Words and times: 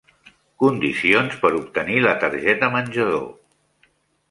Condicions 0.63 1.35
per 1.43 1.51
obtenir 1.59 2.01
la 2.07 2.15
targeta 2.25 2.73
menjador. 2.79 3.25